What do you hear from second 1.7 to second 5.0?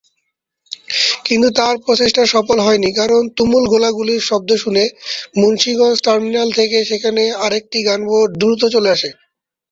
সে প্রচেষ্টা সফল হয়নি কারণ তুমুল গোলাগুলির শব্দ শুনে